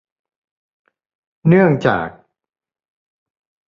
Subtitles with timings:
[1.47, 2.09] เนื่องจาก